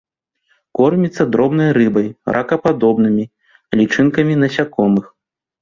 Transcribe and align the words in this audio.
Корміцца 0.79 1.23
дробнай 1.35 1.69
рыбай, 1.79 2.07
ракападобнымі, 2.37 3.23
лічынкамі 3.81 4.33
насякомых. 4.47 5.05